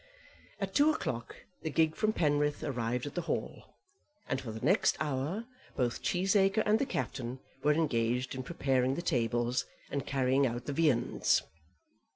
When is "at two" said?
0.59-0.89